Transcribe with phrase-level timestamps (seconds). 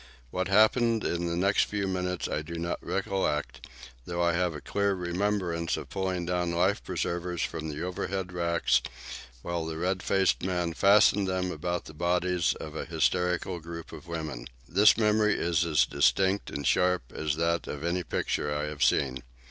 [0.31, 3.67] What happened in the next few minutes I do not recollect,
[4.05, 8.81] though I have a clear remembrance of pulling down life preservers from the overhead racks,
[9.43, 14.07] while the red faced man fastened them about the bodies of an hysterical group of
[14.07, 14.47] women.
[14.67, 19.21] This memory is as distinct and sharp as that of any picture I have seen.